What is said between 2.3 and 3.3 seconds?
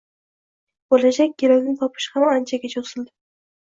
anchaga cho`zildi